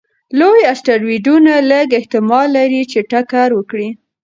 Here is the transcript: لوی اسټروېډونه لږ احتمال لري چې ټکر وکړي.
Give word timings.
لوی 0.39 0.61
اسټروېډونه 0.73 1.53
لږ 1.71 1.87
احتمال 1.99 2.47
لري 2.57 2.81
چې 2.91 2.99
ټکر 3.11 3.49
وکړي. 3.55 3.87